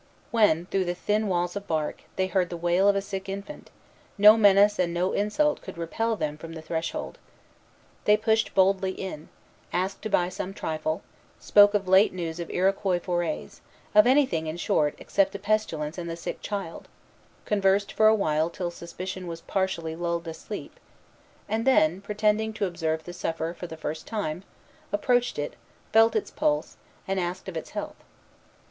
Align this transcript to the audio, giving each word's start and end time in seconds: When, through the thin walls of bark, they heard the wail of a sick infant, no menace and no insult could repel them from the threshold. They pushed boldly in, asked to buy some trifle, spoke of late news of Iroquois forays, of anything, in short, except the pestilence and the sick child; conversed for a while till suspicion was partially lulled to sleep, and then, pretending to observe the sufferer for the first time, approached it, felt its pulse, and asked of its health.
When, 0.31 0.65
through 0.65 0.85
the 0.85 0.95
thin 0.95 1.27
walls 1.27 1.55
of 1.55 1.67
bark, 1.67 2.01
they 2.15 2.25
heard 2.25 2.49
the 2.49 2.57
wail 2.57 2.87
of 2.89 2.95
a 2.95 3.03
sick 3.03 3.29
infant, 3.29 3.69
no 4.17 4.35
menace 4.35 4.79
and 4.79 4.95
no 4.95 5.13
insult 5.13 5.61
could 5.61 5.77
repel 5.77 6.15
them 6.15 6.39
from 6.39 6.53
the 6.53 6.61
threshold. 6.63 7.19
They 8.05 8.17
pushed 8.17 8.55
boldly 8.55 8.93
in, 8.93 9.29
asked 9.71 10.01
to 10.01 10.09
buy 10.09 10.29
some 10.29 10.55
trifle, 10.55 11.03
spoke 11.39 11.75
of 11.75 11.87
late 11.87 12.13
news 12.13 12.39
of 12.39 12.49
Iroquois 12.49 12.97
forays, 12.99 13.61
of 13.93 14.07
anything, 14.07 14.47
in 14.47 14.57
short, 14.57 14.95
except 14.97 15.33
the 15.33 15.37
pestilence 15.37 15.99
and 15.99 16.09
the 16.09 16.17
sick 16.17 16.41
child; 16.41 16.87
conversed 17.45 17.91
for 17.93 18.07
a 18.07 18.15
while 18.15 18.49
till 18.49 18.71
suspicion 18.71 19.27
was 19.27 19.41
partially 19.41 19.95
lulled 19.95 20.25
to 20.25 20.33
sleep, 20.33 20.79
and 21.47 21.63
then, 21.63 22.01
pretending 22.01 22.53
to 22.53 22.65
observe 22.65 23.03
the 23.03 23.13
sufferer 23.13 23.53
for 23.53 23.67
the 23.67 23.77
first 23.77 24.07
time, 24.07 24.41
approached 24.91 25.37
it, 25.37 25.53
felt 25.93 26.15
its 26.15 26.31
pulse, 26.31 26.77
and 27.07 27.19
asked 27.19 27.47
of 27.47 27.55
its 27.55 27.69
health. 27.69 28.03